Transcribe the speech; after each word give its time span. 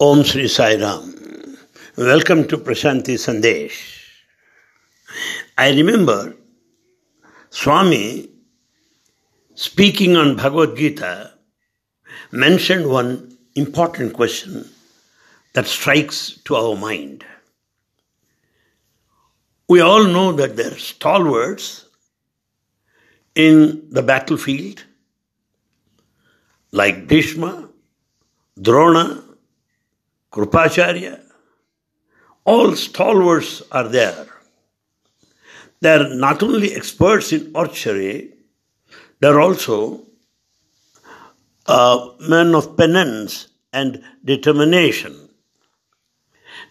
Om 0.00 0.22
Sri 0.22 0.46
Sai 0.46 0.76
Ram. 0.76 1.56
Welcome 1.96 2.46
to 2.46 2.56
Prashanti 2.56 3.14
Sandesh. 3.18 3.98
I 5.58 5.70
remember 5.70 6.36
Swami 7.50 8.28
speaking 9.56 10.16
on 10.16 10.36
Bhagavad 10.36 10.76
Gita 10.76 11.32
mentioned 12.30 12.88
one 12.88 13.36
important 13.56 14.12
question 14.12 14.70
that 15.54 15.66
strikes 15.66 16.38
to 16.44 16.54
our 16.54 16.76
mind. 16.76 17.24
We 19.68 19.80
all 19.80 20.04
know 20.04 20.30
that 20.30 20.54
there 20.56 20.70
are 20.70 20.78
stalwarts 20.78 21.86
in 23.34 23.88
the 23.90 24.02
battlefield 24.02 24.84
like 26.70 27.08
Bhishma, 27.08 27.68
Drona, 28.62 29.24
Krupacharya, 30.32 31.20
all 32.44 32.74
stalwarts 32.74 33.62
are 33.72 33.88
there. 33.88 34.26
They 35.80 35.94
are 35.94 36.14
not 36.14 36.42
only 36.42 36.74
experts 36.74 37.32
in 37.32 37.52
archery, 37.54 38.34
they 39.20 39.28
are 39.28 39.40
also 39.40 40.02
uh, 41.66 42.10
men 42.20 42.54
of 42.54 42.76
penance 42.76 43.48
and 43.72 44.02
determination. 44.24 45.28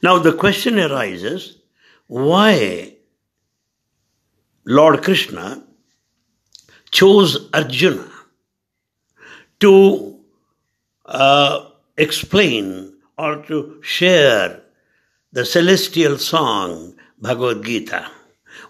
Now 0.04 0.20
the 0.20 0.34
question 0.34 0.80
arises 0.80 1.58
why 2.08 2.94
Lord 4.66 5.04
Krishna 5.04 5.64
chose 6.92 7.50
Arjuna 7.54 8.10
to 9.60 10.20
uh, 11.06 11.70
explain 11.98 12.97
or 13.18 13.38
to 13.44 13.80
share 13.82 14.62
the 15.32 15.46
celestial 15.46 16.18
song 16.18 16.96
Bhagavad 17.20 17.66
Gita. 17.66 18.10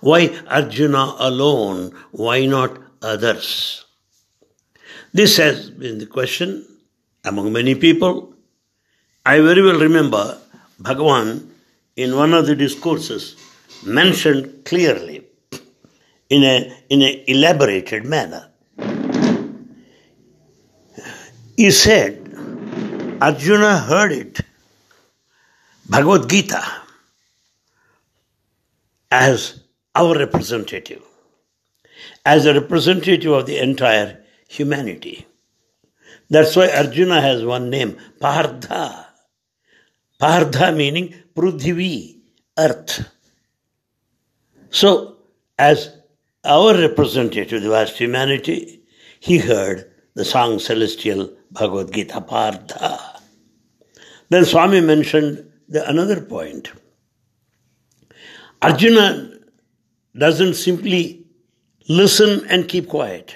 Why 0.01 0.37
Arjuna 0.47 1.15
alone? 1.19 1.93
Why 2.11 2.45
not 2.45 2.77
others? 3.01 3.85
This 5.13 5.37
has 5.37 5.69
been 5.69 5.97
the 5.97 6.05
question 6.05 6.65
among 7.25 7.51
many 7.53 7.75
people. 7.75 8.33
I 9.25 9.39
very 9.41 9.61
well 9.61 9.79
remember 9.79 10.37
Bhagavan 10.81 11.49
in 11.95 12.15
one 12.15 12.33
of 12.33 12.45
the 12.45 12.55
discourses 12.55 13.35
mentioned 13.85 14.65
clearly 14.65 15.25
in 16.29 16.43
a 16.43 16.83
in 16.89 17.01
an 17.01 17.23
elaborated 17.27 18.05
manner. 18.05 18.49
He 21.55 21.71
said, 21.71 22.26
Arjuna 23.19 23.79
heard 23.79 24.11
it, 24.11 24.41
Bhagavad 25.89 26.29
Gita, 26.29 26.63
as 29.09 29.61
our 29.95 30.15
representative, 30.17 31.01
as 32.23 32.45
a 32.45 32.53
representative 32.53 33.31
of 33.31 33.47
the 33.47 33.57
entire 33.57 34.23
humanity. 34.47 35.25
That's 36.29 36.55
why 36.55 36.69
Arjuna 36.69 37.21
has 37.21 37.43
one 37.43 37.69
name, 37.71 37.97
Pardha. 38.21 39.05
Pardha 40.21 40.75
meaning 40.75 41.15
Prudhivi, 41.35 42.19
earth. 42.57 43.09
So, 44.69 45.17
as 45.57 45.95
our 46.43 46.77
representative, 46.77 47.57
of 47.57 47.63
the 47.63 47.69
vast 47.69 47.97
humanity, 47.97 48.81
he 49.19 49.39
heard 49.39 49.91
the 50.13 50.25
song 50.25 50.59
Celestial 50.59 51.36
Bhagavad 51.51 51.93
Gita 51.93 52.21
Partha. 52.21 53.19
Then 54.29 54.45
Swami 54.45 54.81
mentioned 54.81 55.49
the 55.69 55.87
another 55.89 56.21
point. 56.21 56.71
Arjuna 58.61 59.39
doesn't 60.17 60.55
simply 60.55 61.25
listen 61.87 62.45
and 62.49 62.67
keep 62.67 62.89
quiet. 62.89 63.35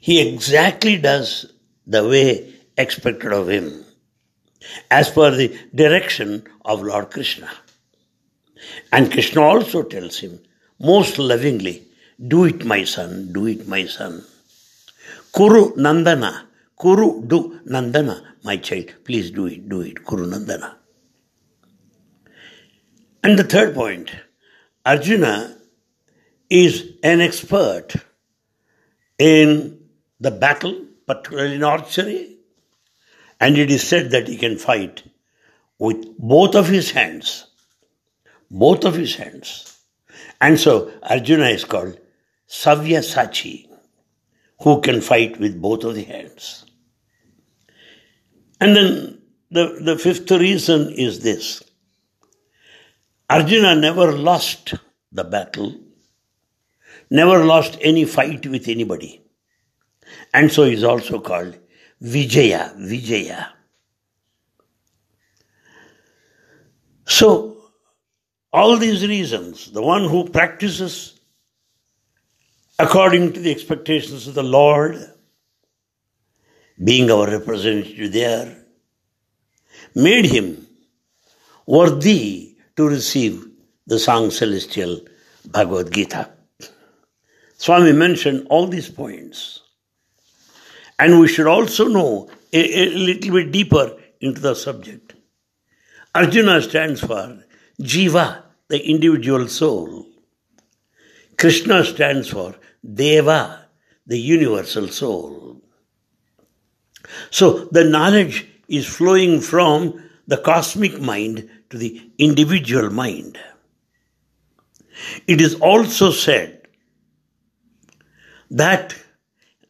He 0.00 0.20
exactly 0.20 0.96
does 0.98 1.52
the 1.86 2.06
way 2.06 2.52
expected 2.76 3.32
of 3.32 3.48
him, 3.48 3.84
as 4.90 5.10
per 5.10 5.30
the 5.30 5.58
direction 5.74 6.44
of 6.64 6.82
Lord 6.82 7.10
Krishna. 7.10 7.50
And 8.92 9.10
Krishna 9.10 9.40
also 9.42 9.82
tells 9.82 10.18
him 10.18 10.40
most 10.78 11.18
lovingly, 11.18 11.86
Do 12.28 12.44
it, 12.44 12.64
my 12.64 12.84
son, 12.84 13.32
do 13.32 13.46
it, 13.46 13.66
my 13.66 13.86
son. 13.86 14.24
Kuru 15.34 15.74
Nandana, 15.76 16.42
Kuru 16.80 17.22
do 17.26 17.60
Nandana, 17.66 18.22
my 18.42 18.56
child, 18.56 18.92
please 19.04 19.30
do 19.30 19.46
it, 19.46 19.68
do 19.68 19.80
it, 19.80 20.04
Kuru 20.04 20.26
Nandana. 20.26 20.74
And 23.22 23.38
the 23.38 23.44
third 23.44 23.74
point, 23.74 24.10
Arjuna 24.84 25.56
is 26.50 26.92
an 27.02 27.20
expert 27.20 27.94
in 29.18 29.80
the 30.20 30.30
battle, 30.30 30.84
particularly 31.06 31.54
in 31.54 31.64
archery, 31.64 32.36
and 33.40 33.56
it 33.56 33.70
is 33.70 33.86
said 33.86 34.10
that 34.10 34.28
he 34.28 34.36
can 34.36 34.58
fight 34.58 35.02
with 35.78 36.18
both 36.18 36.54
of 36.54 36.68
his 36.68 36.90
hands. 36.90 37.46
Both 38.50 38.84
of 38.84 38.94
his 38.94 39.16
hands. 39.16 39.78
And 40.40 40.60
so 40.60 40.92
Arjuna 41.02 41.46
is 41.46 41.64
called 41.64 41.98
Savya 42.48 43.00
Sachi, 43.00 43.68
who 44.60 44.80
can 44.80 45.00
fight 45.00 45.40
with 45.40 45.60
both 45.60 45.84
of 45.84 45.94
the 45.94 46.04
hands. 46.04 46.63
And 48.60 48.76
then 48.76 49.22
the, 49.50 49.78
the 49.80 49.98
fifth 49.98 50.30
reason 50.30 50.90
is 50.90 51.20
this 51.20 51.62
Arjuna 53.28 53.76
never 53.76 54.12
lost 54.12 54.74
the 55.12 55.24
battle, 55.24 55.80
never 57.10 57.44
lost 57.44 57.78
any 57.80 58.04
fight 58.04 58.46
with 58.46 58.68
anybody. 58.68 59.22
And 60.32 60.50
so 60.50 60.62
is 60.64 60.84
also 60.84 61.20
called 61.20 61.58
Vijaya, 62.00 62.74
Vijaya. 62.76 63.52
So, 67.06 67.70
all 68.52 68.76
these 68.76 69.06
reasons, 69.06 69.72
the 69.72 69.82
one 69.82 70.08
who 70.08 70.28
practices 70.28 71.20
according 72.78 73.32
to 73.32 73.40
the 73.40 73.50
expectations 73.50 74.26
of 74.26 74.34
the 74.34 74.42
Lord, 74.42 75.13
being 76.82 77.10
our 77.10 77.26
representative 77.26 78.12
there, 78.12 78.56
made 79.94 80.26
him 80.26 80.66
worthy 81.66 82.56
to 82.76 82.88
receive 82.88 83.46
the 83.86 83.98
song 83.98 84.30
celestial 84.30 85.00
Bhagavad 85.46 85.92
Gita. 85.92 86.30
Swami 87.56 87.92
mentioned 87.92 88.46
all 88.50 88.66
these 88.66 88.90
points. 88.90 89.60
And 90.98 91.20
we 91.20 91.28
should 91.28 91.46
also 91.46 91.88
know 91.88 92.30
a, 92.52 92.82
a 92.82 92.90
little 92.90 93.32
bit 93.32 93.52
deeper 93.52 93.96
into 94.20 94.40
the 94.40 94.54
subject. 94.54 95.14
Arjuna 96.14 96.62
stands 96.62 97.00
for 97.00 97.42
Jiva, 97.80 98.42
the 98.68 98.88
individual 98.88 99.48
soul. 99.48 100.06
Krishna 101.36 101.84
stands 101.84 102.30
for 102.30 102.54
Deva, 102.84 103.66
the 104.06 104.18
universal 104.18 104.88
soul. 104.88 105.63
So 107.30 107.66
the 107.66 107.84
knowledge 107.84 108.46
is 108.68 108.86
flowing 108.86 109.40
from 109.40 110.02
the 110.26 110.36
cosmic 110.36 111.00
mind 111.00 111.48
to 111.70 111.78
the 111.78 112.10
individual 112.18 112.90
mind. 112.90 113.38
It 115.26 115.40
is 115.40 115.54
also 115.56 116.10
said 116.10 116.68
that 118.50 118.94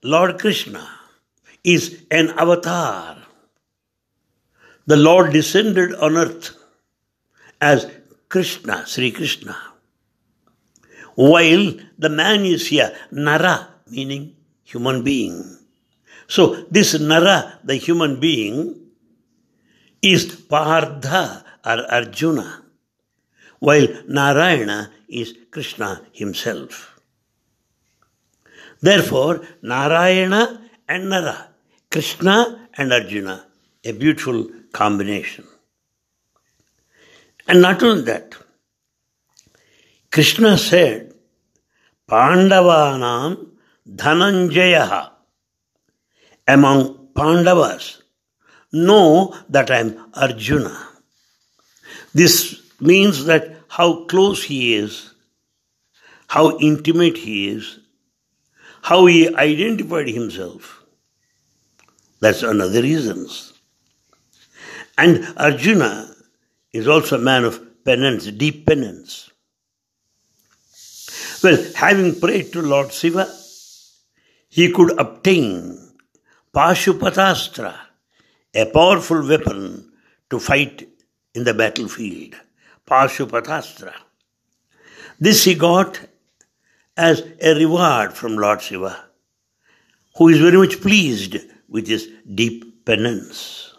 Lord 0.03 0.39
Krishna 0.39 0.89
is 1.63 2.05
an 2.11 2.31
avatar. 2.31 3.17
The 4.87 4.97
Lord 4.97 5.33
descended 5.33 5.95
on 5.95 6.17
earth 6.17 6.57
as 7.61 7.91
Krishna, 8.29 8.87
Sri 8.87 9.11
Krishna. 9.11 9.57
While 11.15 11.73
the 11.99 12.11
man 12.11 12.45
is 12.45 12.67
here, 12.67 12.95
Nara, 13.11 13.69
meaning 13.89 14.37
human 14.65 15.03
being. 15.03 15.64
So 16.27 16.65
this 16.71 16.99
Nara, 16.99 17.61
the 17.65 17.77
human 17.77 18.21
being, 18.21 18.81
is 20.03 20.27
Pardha 20.27 21.45
or 21.65 21.93
Arjuna, 21.93 22.63
while 23.59 23.87
Narayana 24.07 24.93
is 25.09 25.35
Krishna 25.51 26.03
himself. 26.13 27.01
Therefore, 28.81 29.47
Narayana 29.63 30.69
and 30.89 31.09
Nara, 31.09 31.49
Krishna 31.91 32.69
and 32.75 32.93
Arjuna, 32.93 33.47
a 33.85 33.93
beautiful 33.93 34.49
combination. 34.73 35.47
And 37.47 37.63
not 37.63 37.83
only 37.83 38.03
that, 38.03 38.35
Krishna 40.11 40.59
said, 40.59 41.15
Pandavanam 42.09 43.53
Dhananjaya. 43.89 45.14
Among 46.47 47.09
Pandavas, 47.15 48.03
know 48.73 49.35
that 49.49 49.71
I 49.71 49.79
am 49.79 50.11
Arjuna. 50.15 50.89
This 52.13 52.61
means 52.81 53.25
that 53.25 53.57
how 53.69 54.05
close 54.05 54.43
he 54.45 54.75
is, 54.75 55.15
how 56.27 56.59
intimate 56.59 57.17
he 57.17 57.49
is, 57.49 57.79
how 58.83 59.07
he 59.07 59.35
identified 59.35 60.09
himself. 60.09 60.85
That's 62.21 62.43
another 62.43 62.83
reasons. 62.83 63.53
And 64.99 65.27
Arjuna 65.37 66.15
is 66.73 66.87
also 66.87 67.17
a 67.17 67.23
man 67.23 67.45
of 67.45 67.85
penance, 67.85 68.27
deep 68.27 68.67
penance. 68.67 69.31
Well, 71.43 71.63
having 71.75 72.19
prayed 72.21 72.53
to 72.53 72.63
Lord 72.63 72.93
Shiva, 72.93 73.33
he 74.49 74.71
could 74.71 74.99
obtain 74.99 75.94
Pashupatastra, 76.55 77.75
a 78.55 78.67
powerful 78.67 79.27
weapon 79.27 79.91
to 80.31 80.39
fight 80.39 80.89
in 81.35 81.43
the 81.43 81.53
battlefield. 81.53 82.37
Pashupatastra. 82.87 83.93
This 85.19 85.43
he 85.43 85.57
got 85.57 85.99
as 86.97 87.25
a 87.43 87.57
reward 87.57 88.13
from 88.13 88.37
Lord 88.37 88.63
Shiva, 88.63 89.05
who 90.17 90.29
is 90.29 90.39
very 90.39 90.57
much 90.57 90.81
pleased 90.81 91.39
with 91.69 91.89
his 91.89 92.09
deep 92.33 92.85
penance. 92.85 93.75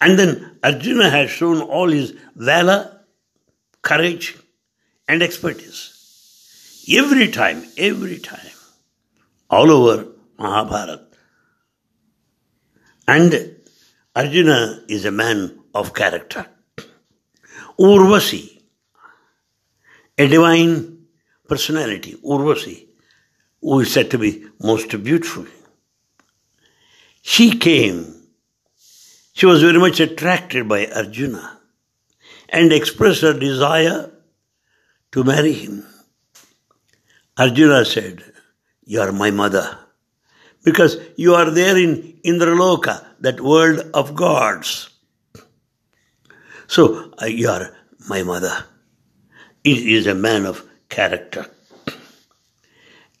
And 0.00 0.18
then 0.18 0.58
Arjuna 0.64 1.10
has 1.10 1.28
shown 1.28 1.60
all 1.60 1.90
his 1.90 2.14
valor, 2.34 3.02
courage, 3.82 4.38
and 5.06 5.22
expertise. 5.22 6.86
Every 6.90 7.30
time, 7.30 7.66
every 7.76 8.18
time, 8.20 8.56
all 9.50 9.70
over 9.70 10.06
Mahabharata. 10.38 11.09
And 13.12 13.56
Arjuna 14.14 14.84
is 14.88 15.04
a 15.04 15.10
man 15.10 15.58
of 15.74 15.92
character. 15.92 16.46
Urvasi, 17.76 18.62
a 20.16 20.28
divine 20.28 21.06
personality, 21.48 22.12
Urvasi, 22.24 22.86
who 23.60 23.80
is 23.80 23.92
said 23.92 24.12
to 24.12 24.18
be 24.18 24.44
most 24.60 24.90
beautiful. 25.02 25.44
She 27.20 27.58
came, 27.58 28.28
she 29.32 29.44
was 29.44 29.60
very 29.60 29.80
much 29.80 29.98
attracted 29.98 30.68
by 30.68 30.86
Arjuna 30.86 31.58
and 32.48 32.72
expressed 32.72 33.22
her 33.22 33.36
desire 33.36 34.08
to 35.10 35.24
marry 35.24 35.54
him. 35.54 35.84
Arjuna 37.36 37.84
said, 37.86 38.22
You 38.84 39.00
are 39.00 39.10
my 39.10 39.32
mother. 39.32 39.80
Because 40.62 40.96
you 41.16 41.34
are 41.34 41.50
there 41.50 41.76
in 41.76 42.18
Indraloka, 42.24 43.04
that 43.20 43.40
world 43.40 43.90
of 43.94 44.14
gods. 44.14 44.90
So, 46.66 47.12
uh, 47.20 47.26
you 47.26 47.48
are 47.48 47.74
my 48.08 48.22
mother. 48.22 48.64
He 49.64 49.94
is 49.94 50.06
a 50.06 50.14
man 50.14 50.46
of 50.46 50.64
character. 50.88 51.46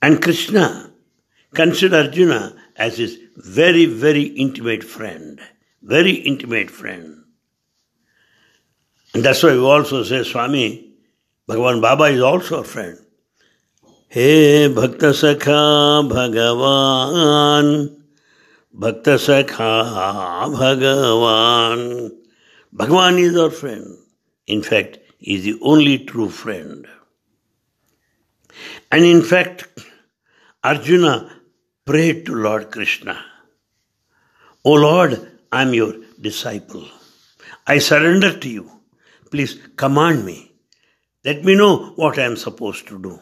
And 0.02 0.22
Krishna 0.22 0.92
considered 1.54 2.06
Arjuna 2.06 2.56
as 2.76 2.98
his 2.98 3.18
very, 3.36 3.86
very 3.86 4.22
intimate 4.22 4.84
friend. 4.84 5.40
Very 5.82 6.12
intimate 6.12 6.70
friend. 6.70 7.24
And 9.14 9.22
that's 9.24 9.42
why 9.42 9.52
we 9.52 9.60
also 9.60 10.02
say, 10.02 10.22
Swami, 10.22 10.94
Bhagavan 11.48 11.82
Baba 11.82 12.04
is 12.04 12.20
also 12.20 12.60
a 12.60 12.64
friend. 12.64 12.98
हे 14.15 14.67
भक्त 14.75 15.05
सखा 15.21 15.61
भगवान 16.09 17.67
भक्त 18.75 19.09
सखा 19.25 19.73
भगवान 20.53 21.81
भगवान 22.75 23.19
is 23.19 23.37
our 23.37 23.49
friend. 23.49 23.97
In 24.47 24.61
fact, 24.61 24.99
he 25.17 25.35
is 25.35 25.43
the 25.43 25.57
only 25.61 25.97
true 25.99 26.29
friend. 26.29 26.87
And 28.91 29.05
in 29.05 29.21
fact, 29.21 29.67
Arjuna 30.63 31.29
prayed 31.85 32.25
to 32.25 32.35
Lord 32.35 32.71
Krishna, 32.71 33.17
O 34.63 34.73
Lord, 34.73 35.19
I 35.51 35.61
am 35.61 35.73
your 35.73 35.93
disciple. 36.19 36.87
I 37.67 37.77
surrender 37.79 38.37
to 38.37 38.49
you. 38.49 38.71
Please 39.31 39.59
command 39.75 40.25
me. 40.25 40.51
Let 41.23 41.43
me 41.43 41.55
know 41.55 41.93
what 41.95 42.19
I 42.19 42.23
am 42.23 42.35
supposed 42.35 42.87
to 42.87 42.99
do. 42.99 43.19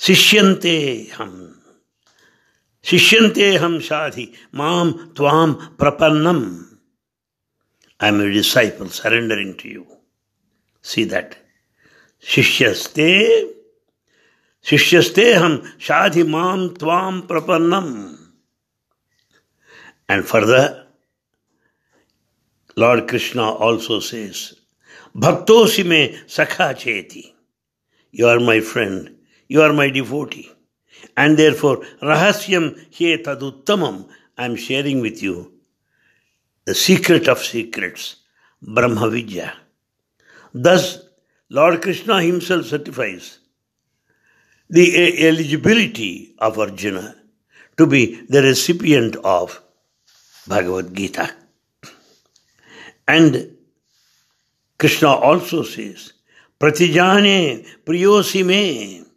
शिष्यन्ते 0.00 0.76
हम। 1.16 1.32
शिष्यन्ते 2.84 3.54
हम 3.56 3.78
शाधि 3.80 4.26
माम 4.54 4.92
त्वाम 5.16 5.52
प्रपन्नम। 5.52 6.40
I 8.00 8.08
am 8.08 8.22
disciple 8.32 8.88
surrendering 8.88 9.52
to 9.54 9.68
you 9.68 9.84
see 10.84 11.04
that 11.04 11.34
शिष्यस्ते 12.24 13.10
शिष्यस्ते 14.64 15.32
हम 15.34 15.62
शाधि 15.80 16.22
माम 16.22 16.66
त्वाम 16.68 17.20
प्रपन्नम। 17.20 17.92
And 20.10 20.24
further 20.24 20.66
Lord 22.76 23.08
Krishna 23.10 23.42
also 23.42 24.00
says 24.00 24.50
भक्तोसी 25.16 25.82
में 25.82 26.26
सखा 26.28 26.72
चेती। 26.72 27.32
You 28.14 28.26
are 28.26 28.38
my 28.38 28.60
friend 28.60 29.08
You 29.50 29.62
are 29.62 29.72
my 29.72 29.90
devotee. 29.90 30.48
And 31.16 31.36
therefore, 31.36 31.78
Rahasyam 32.00 32.86
He 32.90 33.16
Taduttamam, 33.18 34.08
I 34.38 34.44
am 34.44 34.54
sharing 34.54 35.00
with 35.00 35.20
you 35.24 35.52
the 36.66 36.74
secret 36.74 37.26
of 37.26 37.40
secrets, 37.40 38.16
Brahma 38.62 39.10
Vidya. 39.10 39.52
Thus, 40.54 41.02
Lord 41.48 41.82
Krishna 41.82 42.22
himself 42.22 42.66
certifies 42.66 43.40
the 44.68 45.26
eligibility 45.26 46.36
of 46.38 46.56
Arjuna 46.56 47.16
to 47.76 47.88
be 47.88 48.24
the 48.28 48.42
recipient 48.42 49.16
of 49.24 49.60
Bhagavad 50.46 50.94
Gita. 50.94 51.28
And 53.08 53.56
Krishna 54.78 55.08
also 55.08 55.64
says, 55.64 56.12
Pratijane 56.60 57.66
priyosi 57.84 58.46
me 58.46 59.09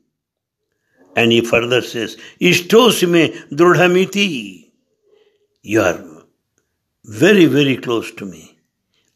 and 1.15 1.31
he 1.31 1.41
further 1.41 1.81
says, 1.81 2.17
Ishtosime 2.41 3.49
drudhamiti. 3.49 4.71
You 5.61 5.81
are 5.81 6.03
very, 7.05 7.45
very 7.45 7.77
close 7.77 8.11
to 8.15 8.25
me. 8.25 8.57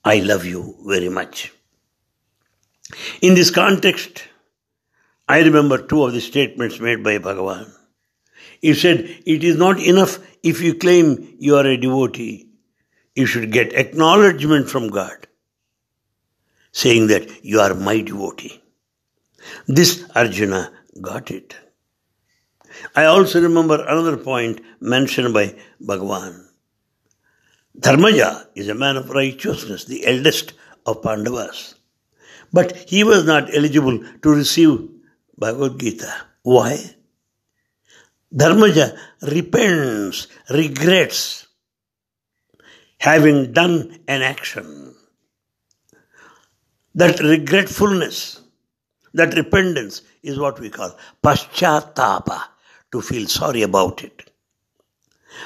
I 0.03 0.19
love 0.19 0.45
you 0.45 0.75
very 0.86 1.10
much. 1.10 1.53
In 3.21 3.33
this 3.33 3.51
context, 3.51 4.24
I 5.27 5.41
remember 5.41 5.77
two 5.86 6.03
of 6.03 6.13
the 6.13 6.21
statements 6.21 6.79
made 6.79 7.03
by 7.03 7.17
Bhagavan. 7.17 7.69
He 8.62 8.74
said, 8.74 9.00
It 9.25 9.43
is 9.43 9.57
not 9.57 9.79
enough 9.79 10.19
if 10.43 10.62
you 10.62 10.74
claim 10.75 11.36
you 11.39 11.57
are 11.57 11.65
a 11.65 11.77
devotee. 11.77 12.50
You 13.15 13.25
should 13.25 13.51
get 13.51 13.74
acknowledgement 13.74 14.69
from 14.69 14.89
God, 14.89 15.27
saying 16.71 17.07
that 17.07 17.43
you 17.43 17.60
are 17.60 17.74
my 17.74 18.01
devotee. 18.01 18.62
This 19.67 20.05
Arjuna 20.15 20.71
got 21.01 21.31
it. 21.31 21.55
I 22.96 23.05
also 23.05 23.41
remember 23.41 23.84
another 23.84 24.17
point 24.17 24.62
mentioned 24.79 25.34
by 25.34 25.55
Bhagavan. 25.81 26.46
Dharmaja 27.79 28.48
is 28.55 28.69
a 28.69 28.75
man 28.75 28.98
of 28.98 29.10
righteousness, 29.10 29.86
the 29.86 30.05
eldest 30.05 30.53
of 30.86 31.03
Pandavas. 31.03 31.75
But 32.51 32.75
he 32.89 33.03
was 33.03 33.25
not 33.25 33.53
eligible 33.53 34.03
to 34.22 34.29
receive 34.29 34.89
Bhagavad 35.38 35.79
Gita. 35.79 36.12
Why? 36.41 36.79
Dharmaja 38.34 38.98
repents, 39.22 40.27
regrets 40.50 41.48
having 43.00 43.53
done 43.53 44.00
an 44.07 44.22
action. 44.22 44.96
That 46.96 47.19
regretfulness, 47.19 48.41
that 49.13 49.36
repentance 49.36 50.01
is 50.24 50.39
what 50.39 50.60
we 50.60 50.69
call 50.69 50.98
paschatapa 51.24 52.41
to 52.91 53.01
feel 53.01 53.27
sorry 53.27 53.62
about 53.62 54.03
it. 54.03 54.32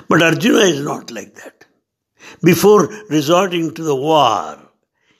But 0.08 0.22
Arjuna 0.22 0.60
is 0.60 0.82
not 0.82 1.12
like 1.12 1.36
that. 1.36 1.66
Before 2.44 2.88
resorting 3.10 3.74
to 3.74 3.84
the 3.84 3.96
war, 3.96 4.60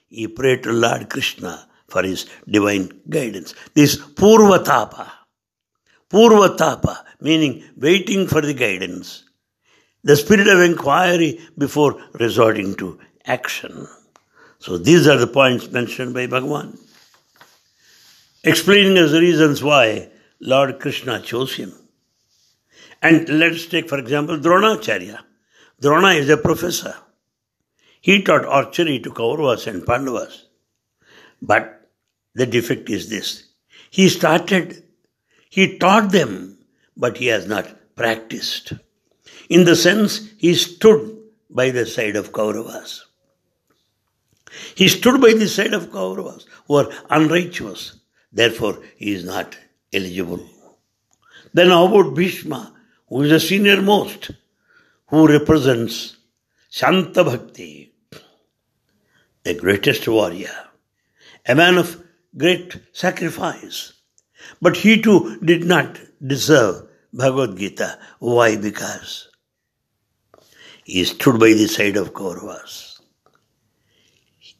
he 0.08 0.28
prayed 0.28 0.64
to 0.64 0.72
Lord 0.72 1.10
Krishna 1.10 1.68
for 1.88 2.04
his 2.04 2.28
divine 2.48 3.02
guidance. 3.10 3.54
This 3.74 3.98
Purvatapa, 3.98 5.10
Purvatapa, 6.10 7.04
meaning 7.20 7.64
waiting 7.78 8.28
for 8.28 8.42
the 8.42 8.54
guidance, 8.54 9.24
the 10.04 10.16
spirit 10.16 10.48
of 10.48 10.60
inquiry 10.62 11.40
before 11.58 12.02
resorting 12.14 12.76
to 12.76 13.00
action. 13.26 13.88
So 14.60 14.78
these 14.78 15.08
are 15.08 15.18
the 15.18 15.28
points 15.28 15.70
mentioned 15.72 16.14
by 16.14 16.28
Bhagavan, 16.28 16.80
explaining 18.44 18.98
as 18.98 19.12
the 19.12 19.20
reasons 19.20 19.64
why 19.64 20.10
Lord 20.40 20.80
Krishna 20.80 21.22
chose 21.22 21.56
him. 21.56 21.74
And 23.02 23.28
let's 23.30 23.66
take, 23.66 23.90
for 23.90 23.98
example, 23.98 24.38
Dronacharya. 24.38 25.20
Drona 25.80 26.10
is 26.10 26.30
a 26.30 26.38
professor. 26.38 26.96
He 28.00 28.22
taught 28.22 28.46
archery 28.46 29.00
to 29.00 29.12
Kauravas 29.12 29.68
and 29.68 29.86
Pandavas. 29.86 30.48
But 31.42 31.90
the 32.36 32.46
defect 32.46 32.90
is 32.90 33.10
this. 33.10 33.46
He 33.90 34.10
started, 34.10 34.84
he 35.50 35.78
taught 35.78 36.12
them, 36.12 36.60
but 36.96 37.18
he 37.18 37.28
has 37.28 37.48
not 37.48 37.68
practiced. 37.96 38.74
In 39.50 39.66
the 39.66 39.76
sense, 39.76 40.30
he 40.38 40.54
stood 40.56 41.18
by 41.50 41.72
the 41.72 41.86
side 41.86 42.16
of 42.16 42.32
Kauravas. 42.32 43.02
He 44.76 44.88
stood 44.88 45.22
by 45.22 45.34
the 45.34 45.48
side 45.48 45.74
of 45.74 45.90
Kauravas 45.90 46.46
who 46.68 46.76
are 46.76 46.92
unrighteous. 47.10 48.00
Therefore, 48.32 48.80
he 48.98 49.14
is 49.14 49.26
not 49.26 49.58
eligible. 49.92 50.48
Then 51.54 51.70
how 51.70 51.88
about 51.88 52.16
Bhishma, 52.16 52.74
who 53.12 53.24
is 53.24 53.30
the 53.30 53.40
senior 53.42 53.82
most, 53.82 54.32
who 55.08 55.28
represents 55.28 56.16
Shanta 56.70 57.26
Bhakti, 57.26 57.94
the 59.44 59.54
greatest 59.54 60.08
warrior, 60.08 60.56
a 61.46 61.54
man 61.54 61.78
of 61.78 62.02
great 62.38 62.78
sacrifice. 62.94 63.92
But 64.62 64.78
he 64.78 65.02
too 65.02 65.38
did 65.44 65.66
not 65.66 66.00
deserve 66.26 66.88
Bhagavad 67.12 67.58
Gita. 67.58 68.00
Why? 68.20 68.56
Because 68.56 69.28
he 70.86 71.04
stood 71.04 71.38
by 71.38 71.52
the 71.54 71.68
side 71.68 71.98
of 71.98 72.14
Kauravas. 72.14 73.02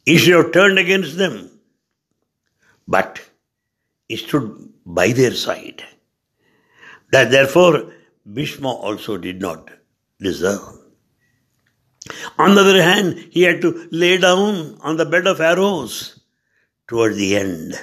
He 0.04 0.18
should 0.18 0.34
have 0.34 0.52
turned 0.52 0.78
against 0.78 1.16
them, 1.16 1.58
but 2.86 3.26
he 4.08 4.16
stood 4.16 4.74
by 4.84 5.12
their 5.12 5.32
side. 5.32 5.82
That 7.12 7.30
therefore 7.30 7.92
Bhishma 8.30 8.68
also 8.68 9.16
did 9.16 9.40
not 9.40 9.70
deserve. 10.20 10.78
On 12.38 12.54
the 12.54 12.60
other 12.60 12.82
hand, 12.82 13.28
he 13.30 13.42
had 13.42 13.60
to 13.62 13.88
lay 13.90 14.16
down 14.18 14.78
on 14.80 14.96
the 14.96 15.04
bed 15.04 15.26
of 15.26 15.40
arrows 15.40 16.20
toward 16.88 17.14
the 17.14 17.36
end 17.36 17.74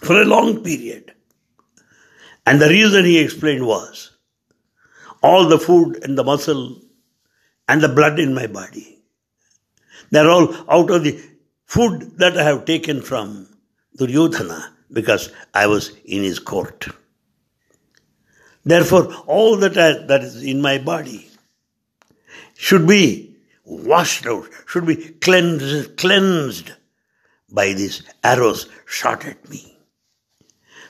for 0.00 0.20
a 0.20 0.24
long 0.24 0.62
period. 0.62 1.14
And 2.46 2.60
the 2.60 2.68
reason 2.68 3.04
he 3.04 3.18
explained 3.18 3.66
was 3.66 4.16
all 5.22 5.48
the 5.48 5.58
food 5.58 6.02
and 6.02 6.16
the 6.16 6.24
muscle 6.24 6.80
and 7.68 7.80
the 7.80 7.88
blood 7.88 8.18
in 8.18 8.34
my 8.34 8.46
body. 8.46 8.98
They're 10.10 10.30
all 10.30 10.54
out 10.70 10.90
of 10.90 11.04
the 11.04 11.20
food 11.64 12.18
that 12.18 12.36
I 12.36 12.42
have 12.44 12.66
taken 12.66 13.00
from 13.00 13.48
Duryodhana 13.96 14.74
because 14.92 15.30
I 15.54 15.66
was 15.66 15.92
in 16.04 16.22
his 16.22 16.38
court. 16.38 16.86
Therefore, 18.64 19.12
all 19.26 19.56
that, 19.58 19.76
I, 19.76 20.04
that 20.06 20.22
is 20.22 20.42
in 20.42 20.62
my 20.62 20.78
body 20.78 21.28
should 22.56 22.86
be 22.86 23.36
washed 23.64 24.26
out, 24.26 24.48
should 24.66 24.86
be 24.86 24.96
cleansed, 24.96 25.96
cleansed 25.96 26.72
by 27.50 27.72
these 27.72 28.02
arrows 28.22 28.68
shot 28.86 29.24
at 29.24 29.48
me. 29.48 29.76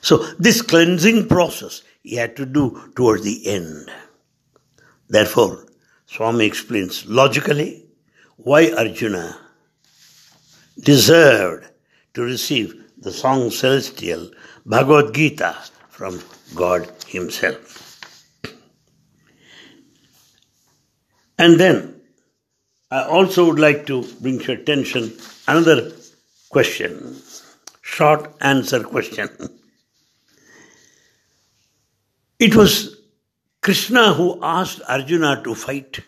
So, 0.00 0.18
this 0.38 0.62
cleansing 0.62 1.28
process 1.28 1.82
he 2.02 2.16
had 2.16 2.36
to 2.36 2.46
do 2.46 2.92
towards 2.94 3.24
the 3.24 3.46
end. 3.46 3.90
Therefore, 5.08 5.66
Swami 6.06 6.44
explains 6.44 7.06
logically 7.06 7.86
why 8.36 8.70
Arjuna 8.70 9.38
deserved 10.78 11.66
to 12.14 12.22
receive 12.22 12.74
the 12.98 13.12
song 13.12 13.50
celestial 13.50 14.30
Bhagavad 14.66 15.14
Gita 15.14 15.56
from 15.88 16.20
God 16.54 16.90
Himself. 17.06 18.00
And 21.38 21.58
then 21.58 22.00
I 22.90 23.02
also 23.04 23.46
would 23.46 23.58
like 23.58 23.86
to 23.86 24.04
bring 24.20 24.38
to 24.38 24.52
your 24.52 24.60
attention 24.62 25.12
another 25.48 25.92
question, 26.48 27.16
short 27.82 28.32
answer 28.40 28.84
question. 28.84 29.28
It 32.38 32.54
was 32.54 32.96
Krishna 33.62 34.14
who 34.14 34.38
asked 34.42 34.80
Arjuna 34.88 35.42
to 35.42 35.54
fight. 35.56 36.00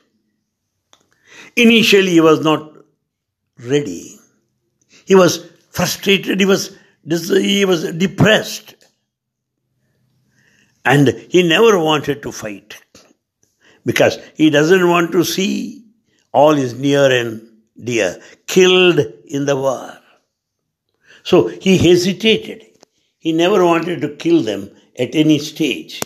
Initially, 1.57 2.11
he 2.11 2.21
was 2.21 2.41
not 2.41 2.73
ready. 3.59 4.17
He 5.07 5.15
was 5.15 5.51
frustrated, 5.71 6.39
he 6.39 6.47
was, 6.47 6.77
he 7.05 7.65
was 7.65 7.93
depressed. 7.95 8.76
And 10.87 11.09
he 11.29 11.43
never 11.43 11.79
wanted 11.79 12.23
to 12.23 12.31
fight 12.31 12.81
because 13.85 14.19
he 14.35 14.51
doesn't 14.51 14.89
want 14.89 15.11
to 15.13 15.25
see 15.25 15.85
all 16.33 16.55
his 16.55 16.79
near 16.79 17.11
and 17.11 17.47
dear 17.83 18.21
killed 18.47 19.01
in 19.27 19.47
the 19.47 19.57
war. 19.57 19.99
So 21.25 21.49
he 21.49 21.77
hesitated. 21.77 22.65
He 23.19 23.33
never 23.33 23.65
wanted 23.65 24.01
to 24.03 24.11
kill 24.15 24.43
them 24.43 24.71
at 24.97 25.17
any 25.17 25.41
stage. 25.41 26.03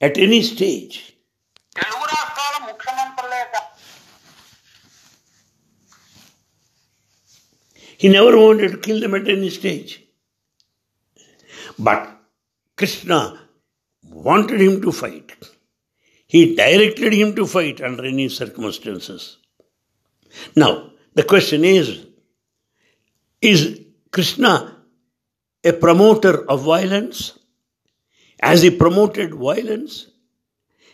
At 0.00 0.16
any 0.16 0.42
stage. 0.42 1.16
He 7.96 8.08
never 8.08 8.38
wanted 8.38 8.70
to 8.70 8.78
kill 8.78 9.00
them 9.00 9.16
at 9.16 9.26
any 9.26 9.50
stage. 9.50 10.04
But 11.76 12.17
Krishna 12.78 13.40
wanted 14.04 14.60
him 14.60 14.80
to 14.82 14.92
fight. 14.92 15.32
He 16.26 16.54
directed 16.54 17.12
him 17.12 17.34
to 17.34 17.44
fight 17.44 17.80
under 17.80 18.04
any 18.04 18.28
circumstances. 18.28 19.38
Now, 20.54 20.92
the 21.14 21.24
question 21.24 21.64
is 21.64 22.06
Is 23.42 23.80
Krishna 24.12 24.76
a 25.64 25.72
promoter 25.72 26.48
of 26.48 26.62
violence? 26.62 27.36
Has 28.40 28.62
he 28.62 28.70
promoted 28.70 29.34
violence? 29.34 30.06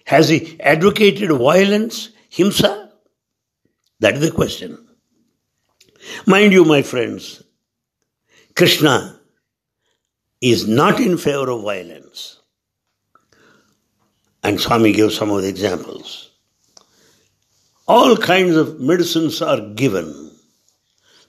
Has 0.07 0.31
he 0.31 0.59
advocated 0.61 1.31
violence, 1.31 2.11
himsa? 2.31 2.91
That 4.01 4.15
is 4.15 4.21
the 4.21 4.31
question. 4.31 4.89
Mind 6.27 6.53
you, 6.53 6.65
my 6.65 6.83
friends, 6.83 7.43
Krishna 8.55 9.21
is 10.45 10.69
not 10.69 11.01
in 11.01 11.17
favor 11.17 11.49
of 11.49 11.63
violence. 11.63 12.39
And 14.43 14.61
Swami 14.61 14.93
gave 14.93 15.11
some 15.11 15.31
of 15.31 15.41
the 15.41 15.49
examples. 15.49 16.33
All 17.89 18.15
kinds 18.19 18.55
of 18.55 18.79
medicines 18.79 19.41
are 19.41 19.61
given. 19.71 20.33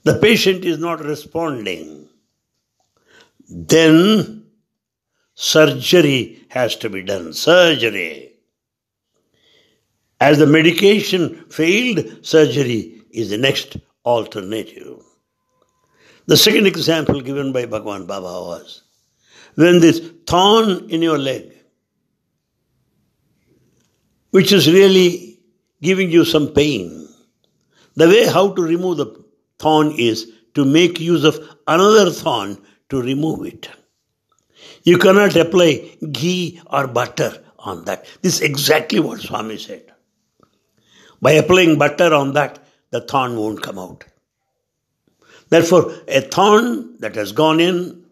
The 0.03 0.19
patient 0.19 0.65
is 0.65 0.79
not 0.79 0.99
responding. 0.99 2.09
Then 3.47 4.47
surgery 5.33 6.45
has 6.49 6.75
to 6.77 6.89
be 6.89 7.01
done. 7.01 7.31
Surgery. 7.31 8.33
As 10.19 10.39
the 10.39 10.45
medication 10.45 11.45
failed, 11.49 12.25
surgery 12.25 13.01
is 13.11 13.29
the 13.29 13.37
next 13.37 13.77
alternative. 14.05 15.01
The 16.25 16.35
second 16.35 16.67
example 16.67 17.21
given 17.21 17.53
by 17.53 17.65
Bhagavan 17.65 18.07
Baba 18.07 18.41
was 18.51 18.81
when 19.55 19.79
this 19.79 19.99
thorn 20.27 20.89
in 20.89 21.01
your 21.01 21.17
leg, 21.17 21.51
which 24.31 24.51
is 24.51 24.71
really 24.71 25.39
giving 25.81 26.11
you 26.11 26.25
some 26.25 26.49
pain, 26.49 27.07
the 27.95 28.07
way 28.07 28.25
how 28.27 28.53
to 28.53 28.61
remove 28.61 28.97
the 28.97 29.23
thorn 29.59 29.93
is 29.97 30.31
to 30.53 30.65
make 30.65 30.99
use 30.99 31.23
of 31.23 31.39
another 31.67 32.11
thorn 32.11 32.57
to 32.89 33.01
remove 33.01 33.45
it. 33.45 33.69
You 34.83 34.97
cannot 34.97 35.35
apply 35.35 35.97
ghee 36.11 36.61
or 36.67 36.87
butter 36.87 37.43
on 37.57 37.85
that. 37.85 38.05
This 38.21 38.35
is 38.35 38.41
exactly 38.41 38.99
what 38.99 39.21
Swami 39.21 39.57
said. 39.57 39.91
By 41.21 41.31
applying 41.31 41.77
butter 41.77 42.13
on 42.13 42.33
that, 42.33 42.59
the 42.91 43.01
thorn 43.01 43.35
won't 43.35 43.63
come 43.63 43.79
out. 43.79 44.03
Therefore, 45.49 45.93
a 46.07 46.21
thorn 46.21 46.97
that 46.99 47.15
has 47.15 47.31
gone 47.31 47.59
in 47.59 48.04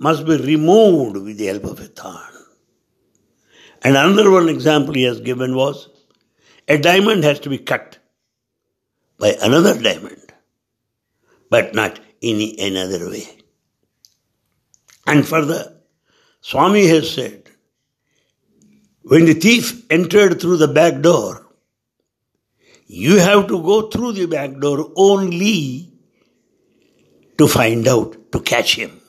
must 0.00 0.26
be 0.26 0.36
removed 0.36 1.18
with 1.18 1.36
the 1.38 1.46
help 1.46 1.64
of 1.64 1.78
a 1.78 1.84
thorn. 1.84 2.16
And 3.82 3.96
another 3.96 4.30
one 4.30 4.48
example 4.48 4.94
he 4.94 5.04
has 5.04 5.20
given 5.20 5.54
was 5.54 5.88
a 6.66 6.78
diamond 6.78 7.22
has 7.24 7.40
to 7.40 7.50
be 7.50 7.58
cut 7.58 7.98
by 9.18 9.36
another 9.42 9.80
diamond, 9.80 10.32
but 11.50 11.74
not 11.74 12.00
in 12.20 12.58
another 12.58 13.10
way. 13.10 13.28
And 15.06 15.26
further, 15.26 15.76
Swami 16.40 16.86
has 16.86 17.10
said, 17.10 17.48
when 19.02 19.26
the 19.26 19.34
thief 19.34 19.84
entered 19.90 20.40
through 20.40 20.58
the 20.58 20.68
back 20.68 21.00
door, 21.00 21.46
you 22.86 23.18
have 23.18 23.48
to 23.48 23.62
go 23.62 23.88
through 23.88 24.12
the 24.12 24.26
back 24.26 24.58
door 24.58 24.92
only 24.96 25.92
to 27.38 27.48
find 27.48 27.86
out, 27.88 28.32
to 28.32 28.40
catch 28.40 28.76
him. 28.76 28.99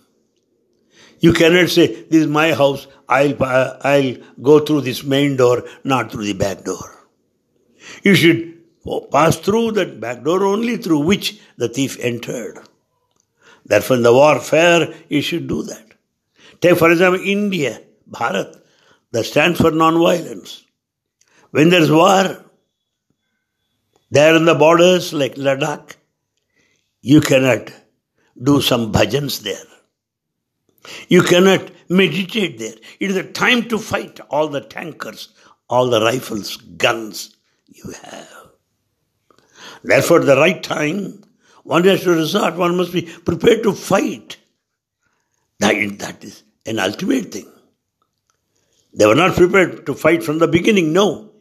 You 1.21 1.33
cannot 1.33 1.69
say, 1.69 1.87
This 2.09 2.23
is 2.23 2.27
my 2.27 2.53
house, 2.53 2.87
I'll, 3.07 3.41
I'll 3.43 4.15
go 4.41 4.59
through 4.59 4.81
this 4.81 5.03
main 5.03 5.37
door, 5.37 5.63
not 5.83 6.11
through 6.11 6.25
the 6.25 6.33
back 6.33 6.63
door. 6.63 7.07
You 8.03 8.15
should 8.15 8.57
pass 9.11 9.37
through 9.37 9.73
that 9.73 9.99
back 9.99 10.23
door 10.23 10.43
only 10.43 10.77
through 10.77 11.01
which 11.01 11.39
the 11.57 11.69
thief 11.69 11.99
entered. 11.99 12.59
Therefore, 13.65 13.97
in 13.97 14.03
the 14.03 14.13
warfare, 14.13 14.93
you 15.09 15.21
should 15.21 15.47
do 15.47 15.61
that. 15.63 15.85
Take, 16.59 16.77
for 16.77 16.91
example, 16.91 17.21
India, 17.23 17.81
Bharat, 18.09 18.59
that 19.11 19.25
stands 19.25 19.61
for 19.61 19.69
non-violence. 19.69 20.65
When 21.51 21.69
there's 21.69 21.91
war, 21.91 22.43
there 24.09 24.35
in 24.35 24.45
the 24.45 24.55
borders 24.55 25.13
like 25.13 25.35
Ladakh, 25.35 25.95
you 27.01 27.21
cannot 27.21 27.71
do 28.41 28.61
some 28.61 28.91
bhajans 28.91 29.41
there. 29.41 29.71
You 31.07 31.21
cannot 31.23 31.71
meditate 31.89 32.57
there. 32.57 32.75
It 32.99 33.11
is 33.11 33.17
a 33.17 33.23
time 33.23 33.67
to 33.69 33.77
fight 33.77 34.19
all 34.29 34.47
the 34.47 34.61
tankers, 34.61 35.29
all 35.69 35.89
the 35.89 36.01
rifles, 36.01 36.57
guns 36.57 37.35
you 37.67 37.91
have. 38.03 38.49
Therefore, 39.83 40.19
the 40.19 40.37
right 40.37 40.61
time, 40.61 41.23
one 41.63 41.83
has 41.85 42.03
to 42.03 42.11
resort, 42.11 42.55
one 42.55 42.77
must 42.77 42.93
be 42.93 43.03
prepared 43.03 43.63
to 43.63 43.73
fight. 43.73 44.37
That, 45.59 45.99
that 45.99 46.23
is 46.23 46.43
an 46.65 46.79
ultimate 46.79 47.31
thing. 47.31 47.51
They 48.93 49.05
were 49.05 49.15
not 49.15 49.35
prepared 49.35 49.85
to 49.85 49.93
fight 49.93 50.23
from 50.23 50.39
the 50.39 50.47
beginning, 50.47 50.93
no. 50.93 51.31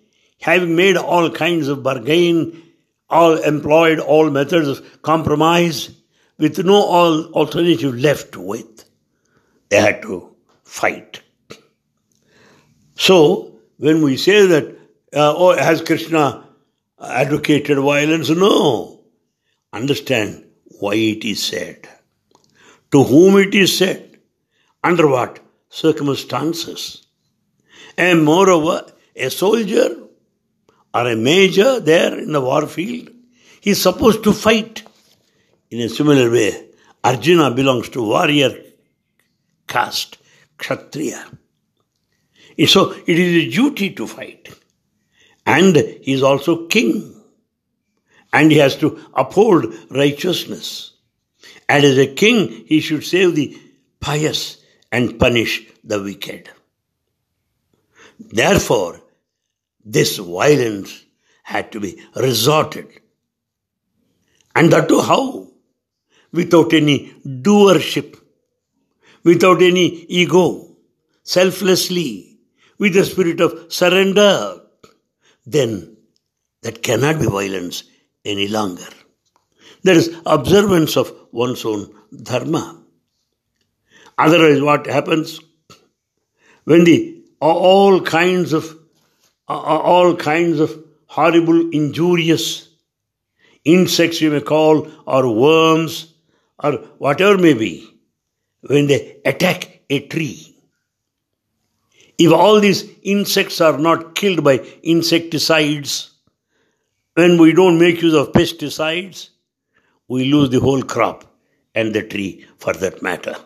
Having 0.40 0.76
made 0.76 0.96
all 0.96 1.30
kinds 1.30 1.68
of 1.68 1.82
bargain, 1.82 2.62
all 3.08 3.36
employed 3.36 3.98
all 3.98 4.30
methods 4.30 4.68
of 4.68 5.02
compromise, 5.02 5.90
with 6.38 6.64
no 6.64 6.76
all 6.76 7.24
alternative 7.32 7.94
left 7.94 8.36
with, 8.36 8.89
they 9.70 9.80
had 9.80 10.02
to 10.02 10.36
fight. 10.64 11.22
So, 12.96 13.58
when 13.78 14.02
we 14.02 14.16
say 14.16 14.46
that, 14.46 14.64
uh, 15.14 15.34
oh, 15.34 15.56
has 15.56 15.80
Krishna 15.80 16.44
advocated 17.02 17.78
violence? 17.78 18.28
No. 18.28 19.00
Understand 19.72 20.44
why 20.80 20.94
it 20.94 21.24
is 21.24 21.42
said, 21.42 21.88
to 22.92 23.04
whom 23.04 23.38
it 23.38 23.54
is 23.54 23.76
said, 23.76 24.18
under 24.82 25.08
what 25.08 25.38
circumstances. 25.68 27.06
And 27.96 28.24
moreover, 28.24 28.92
a 29.14 29.30
soldier 29.30 29.96
or 30.92 31.08
a 31.08 31.16
major 31.16 31.80
there 31.80 32.18
in 32.18 32.32
the 32.32 32.40
war 32.40 32.66
field, 32.66 33.10
he 33.60 33.70
is 33.70 33.82
supposed 33.82 34.24
to 34.24 34.32
fight. 34.32 34.82
In 35.70 35.80
a 35.80 35.88
similar 35.88 36.30
way, 36.30 36.68
Arjuna 37.04 37.52
belongs 37.52 37.88
to 37.90 38.02
warrior 38.02 38.69
caste, 39.70 40.18
Kshatriya. 40.58 41.24
So 42.66 42.92
it 42.92 43.18
is 43.18 43.46
a 43.46 43.50
duty 43.50 43.94
to 43.94 44.06
fight. 44.06 44.50
And 45.46 45.74
he 45.74 46.12
is 46.12 46.22
also 46.22 46.66
king. 46.66 47.14
And 48.32 48.52
he 48.52 48.58
has 48.58 48.76
to 48.76 49.00
uphold 49.14 49.74
righteousness. 49.90 50.92
And 51.68 51.84
as 51.84 51.96
a 51.96 52.12
king, 52.12 52.66
he 52.66 52.80
should 52.80 53.04
save 53.04 53.34
the 53.34 53.58
pious 54.00 54.58
and 54.92 55.18
punish 55.18 55.66
the 55.82 56.02
wicked. 56.02 56.50
Therefore, 58.18 59.00
this 59.84 60.18
violence 60.18 61.04
had 61.42 61.72
to 61.72 61.80
be 61.80 62.02
resorted. 62.14 62.88
And 64.54 64.72
that 64.72 64.88
too 64.88 65.00
how? 65.00 65.48
Without 66.32 66.72
any 66.74 67.12
doership, 67.24 68.19
without 69.24 69.62
any 69.62 69.86
ego, 70.08 70.76
selflessly, 71.22 72.38
with 72.78 72.94
the 72.94 73.04
spirit 73.04 73.40
of 73.40 73.72
surrender, 73.72 74.60
then 75.46 75.96
that 76.62 76.82
cannot 76.82 77.18
be 77.18 77.26
violence 77.26 77.84
any 78.24 78.48
longer. 78.48 78.88
That 79.84 79.96
is 79.96 80.14
observance 80.26 80.96
of 80.96 81.12
one's 81.32 81.64
own 81.64 81.92
dharma. 82.22 82.82
Otherwise, 84.18 84.60
what 84.60 84.86
happens? 84.86 85.40
When 86.64 86.84
the 86.84 87.24
all 87.40 88.02
kinds 88.02 88.52
of 88.52 88.76
all 89.48 90.14
kinds 90.16 90.60
of 90.60 90.84
horrible, 91.06 91.70
injurious 91.70 92.68
insects 93.64 94.20
you 94.20 94.30
may 94.30 94.40
call, 94.40 94.88
or 95.06 95.34
worms, 95.34 96.14
or 96.62 96.72
whatever 96.98 97.36
may 97.38 97.54
be, 97.54 97.89
when 98.62 98.86
they 98.86 99.20
attack 99.24 99.82
a 99.88 100.06
tree. 100.06 100.56
If 102.18 102.32
all 102.32 102.60
these 102.60 102.84
insects 103.02 103.60
are 103.60 103.78
not 103.78 104.14
killed 104.14 104.44
by 104.44 104.58
insecticides, 104.82 106.10
when 107.14 107.38
we 107.38 107.52
don't 107.52 107.78
make 107.78 108.02
use 108.02 108.14
of 108.14 108.32
pesticides, 108.32 109.30
we 110.08 110.30
lose 110.32 110.50
the 110.50 110.60
whole 110.60 110.82
crop 110.82 111.24
and 111.74 111.94
the 111.94 112.02
tree 112.02 112.46
for 112.58 112.72
that 112.74 113.02
matter. 113.02 113.36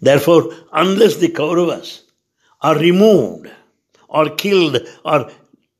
Therefore, 0.00 0.52
unless 0.72 1.16
the 1.16 1.28
Kauravas 1.28 2.02
are 2.60 2.78
removed 2.78 3.50
or 4.08 4.30
killed 4.30 4.78
or 5.04 5.30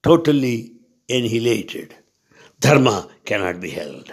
totally 0.02 0.72
annihilated, 1.08 1.94
dharma 2.60 3.08
cannot 3.24 3.60
be 3.60 3.70
held. 3.70 4.12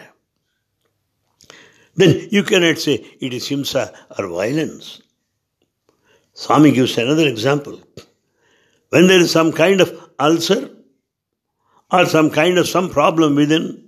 Then 1.96 2.28
you 2.30 2.44
cannot 2.44 2.78
say 2.78 3.06
it 3.20 3.34
is 3.34 3.48
himsa 3.48 3.94
or 4.18 4.28
violence. 4.28 5.02
Swami 6.34 6.72
gives 6.72 6.98
another 6.98 7.28
example. 7.28 7.82
When 8.90 9.08
there 9.08 9.20
is 9.20 9.32
some 9.32 9.54
kind 9.54 9.82
of 9.82 10.10
ulcer 10.20 10.70
or 11.92 12.06
some 12.06 12.30
kind 12.30 12.58
of 12.58 12.68
some 12.68 12.90
problem 12.90 13.36
within, 13.36 13.88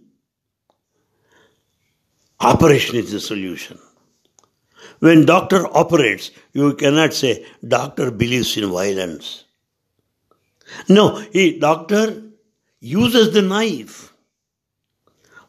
operation 2.40 2.96
is 2.96 3.12
the 3.12 3.20
solution. 3.20 3.78
When 5.00 5.26
doctor 5.26 5.66
operates, 5.68 6.32
you 6.54 6.74
cannot 6.76 7.14
say 7.14 7.46
doctor 7.68 8.10
believes 8.12 8.56
in 8.58 8.70
violence. 8.72 9.44
No, 10.90 11.18
he 11.18 11.60
doctor 11.60 12.24
uses 12.80 13.34
the 13.34 13.42
knife 13.42 14.07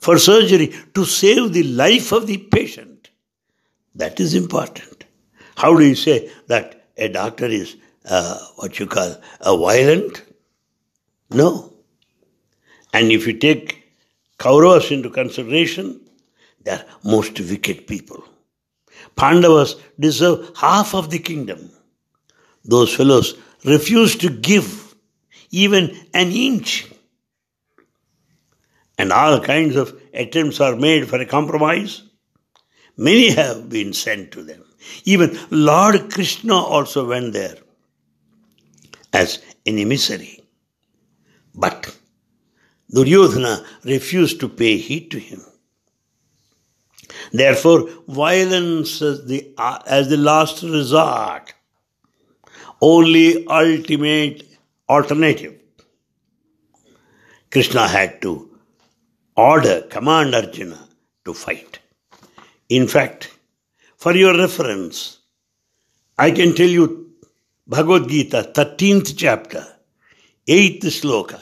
for 0.00 0.18
surgery 0.18 0.74
to 0.94 1.04
save 1.04 1.52
the 1.52 1.62
life 1.64 2.12
of 2.12 2.26
the 2.26 2.38
patient. 2.38 3.10
That 3.94 4.20
is 4.20 4.34
important. 4.34 5.04
How 5.56 5.76
do 5.76 5.84
you 5.84 5.96
say 5.96 6.30
that 6.46 6.88
a 6.96 7.08
doctor 7.08 7.46
is 7.46 7.76
uh, 8.04 8.38
what 8.56 8.78
you 8.78 8.86
call 8.86 9.16
a 9.40 9.56
violent? 9.56 10.22
No. 11.30 11.72
And 12.92 13.12
if 13.12 13.26
you 13.26 13.34
take 13.34 13.84
Kauravas 14.38 14.90
into 14.90 15.10
consideration, 15.10 16.00
they 16.62 16.72
are 16.72 16.84
most 17.04 17.38
wicked 17.40 17.86
people. 17.86 18.24
Pandavas 19.16 19.76
deserve 19.98 20.50
half 20.56 20.94
of 20.94 21.10
the 21.10 21.18
kingdom. 21.18 21.70
Those 22.64 22.94
fellows 22.94 23.36
refuse 23.64 24.16
to 24.16 24.30
give 24.30 24.94
even 25.50 25.96
an 26.14 26.30
inch. 26.30 26.86
And 28.98 29.12
all 29.12 29.40
kinds 29.40 29.76
of 29.76 30.00
attempts 30.12 30.60
are 30.60 30.76
made 30.76 31.08
for 31.08 31.20
a 31.20 31.26
compromise. 31.26 32.02
Many 32.96 33.30
have 33.30 33.68
been 33.68 33.92
sent 33.92 34.32
to 34.32 34.42
them. 34.42 34.64
Even 35.04 35.38
Lord 35.50 36.12
Krishna 36.12 36.54
also 36.54 37.08
went 37.08 37.32
there 37.32 37.56
as 39.12 39.40
an 39.64 39.78
emissary. 39.78 40.40
But 41.54 41.96
Duryodhana 42.90 43.64
refused 43.84 44.40
to 44.40 44.48
pay 44.48 44.78
heed 44.78 45.10
to 45.12 45.18
him. 45.18 45.42
Therefore, 47.32 47.88
violence 48.08 49.02
as 49.02 49.24
the, 49.26 49.54
as 49.86 50.08
the 50.08 50.16
last 50.16 50.62
resort, 50.62 51.52
only 52.80 53.46
ultimate 53.46 54.44
alternative. 54.88 55.60
Krishna 57.50 57.88
had 57.88 58.22
to 58.22 58.57
order, 59.38 59.82
command 59.82 60.34
Arjuna 60.34 60.88
to 61.24 61.32
fight. 61.32 61.78
In 62.68 62.88
fact, 62.88 63.30
for 63.96 64.14
your 64.14 64.36
reference, 64.36 65.18
I 66.18 66.32
can 66.32 66.54
tell 66.54 66.66
you 66.66 67.12
Bhagavad 67.66 68.08
Gita, 68.08 68.50
13th 68.52 69.16
chapter, 69.16 69.64
8th 70.48 70.84
sloka. 70.84 71.40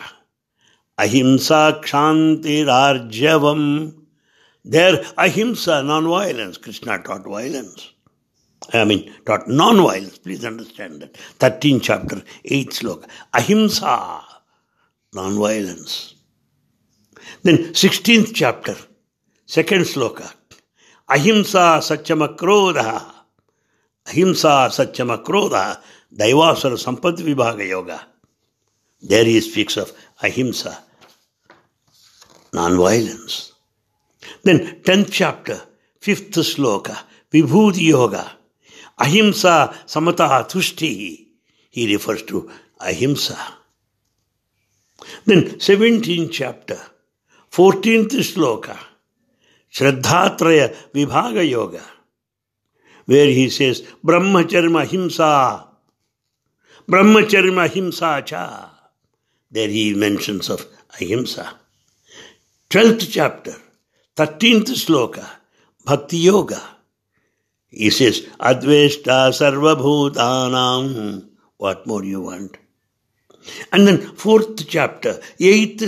Ahimsa 0.99 1.81
kshanti 1.83 2.65
rarjavam 2.65 3.95
there, 4.69 4.97
ahimsa, 5.17 5.85
non-violence. 5.85 6.59
Krishna 6.59 7.01
taught 7.01 7.23
violence. 7.23 7.93
I 8.73 8.85
mean, 8.85 9.15
taught 9.25 9.47
non-violence. 9.47 10.19
Please 10.19 10.45
understand 10.45 11.03
that. 11.03 11.15
13th 11.39 11.83
chapter, 11.83 12.17
8th 12.45 12.81
sloka. 12.81 13.09
Ahimsa, 13.33 14.25
non-violence. 15.15 16.16
Then 17.43 17.59
16th 17.73 18.35
chapter, 18.35 18.77
2nd 19.47 19.85
sloka. 19.85 20.33
Ahimsa 21.09 21.81
sachamakrodha. 21.81 23.13
Ahimsa 24.07 24.69
satyamakrodha 24.71 25.81
Daivasara 26.15 26.79
Sampad 26.79 27.19
Vibhaga 27.19 27.67
Yoga. 27.67 28.07
There 29.03 29.25
he 29.25 29.41
speaks 29.41 29.77
of 29.77 29.93
ahimsa, 30.23 30.79
non-violence. 32.53 33.53
Then, 34.43 34.81
10th 34.83 35.11
chapter, 35.11 35.61
5th 36.01 36.31
sloka, 36.31 36.99
Vibhuti 37.31 37.89
Yoga, 37.89 38.31
ahimsa 38.99 39.75
samata 39.87 40.49
tushti. 40.49 41.27
He 41.71 41.93
refers 41.93 42.23
to 42.23 42.51
ahimsa. 42.81 43.37
Then, 45.27 45.43
17th 45.57 46.33
chapter, 46.33 46.81
14th 47.57 48.13
sloka, 48.21 48.77
Shraddhatraya 49.73 50.75
Vibhaga 50.93 51.49
Yoga, 51.49 51.83
where 53.07 53.29
he 53.29 53.49
says, 53.49 53.81
Brahmacharma 54.05 54.85
Himsa, 54.85 55.67
Brahmacharma 56.87 57.67
Himsa 57.67 58.27
cha. 58.27 58.71
There 59.51 59.69
he 59.69 59.95
mentions 59.95 60.51
of 60.51 60.67
ahimsa. 61.01 61.55
12th 62.69 63.11
chapter, 63.11 63.55
13th 64.17 64.73
sloka, 64.85 65.27
Bhakti 65.87 66.19
Yoga. 66.19 66.61
He 67.69 67.89
says, 67.89 68.21
Adveshta 68.39 69.33
Sarvabhutanam. 69.33 71.29
What 71.57 71.87
more 71.87 72.05
you 72.05 72.21
want? 72.21 72.59
And 73.73 73.87
then 73.87 74.03
fourth 74.03 74.69
chapter, 74.69 75.21
8th 75.41 75.79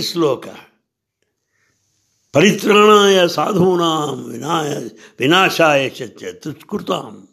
sadhunam 2.33 4.31
vinaya, 4.31 4.91
vinashaya 5.17 5.93
chatya 5.93 6.33
tuskrutam. 6.39 7.27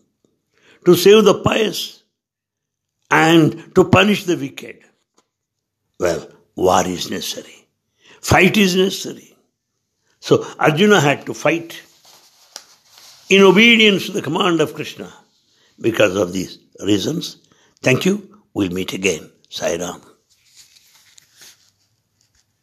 To 0.84 0.94
save 0.94 1.24
the 1.24 1.34
pious 1.34 2.02
and 3.10 3.74
to 3.74 3.84
punish 3.84 4.24
the 4.24 4.36
wicked. 4.36 4.84
Well, 5.98 6.28
war 6.54 6.86
is 6.86 7.10
necessary. 7.10 7.66
Fight 8.20 8.56
is 8.56 8.76
necessary. 8.76 9.36
So 10.20 10.46
Arjuna 10.58 11.00
had 11.00 11.26
to 11.26 11.34
fight 11.34 11.82
in 13.28 13.42
obedience 13.42 14.06
to 14.06 14.12
the 14.12 14.22
command 14.22 14.60
of 14.60 14.74
Krishna 14.74 15.12
because 15.80 16.16
of 16.16 16.32
these 16.32 16.58
reasons. 16.84 17.38
Thank 17.82 18.04
you. 18.04 18.42
We'll 18.54 18.70
meet 18.70 18.92
again. 18.92 19.30
Sai. 19.48 19.76